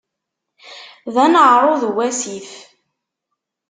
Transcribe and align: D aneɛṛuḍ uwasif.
D 1.13 1.15
aneɛṛuḍ 1.25 1.81
uwasif. 1.89 2.51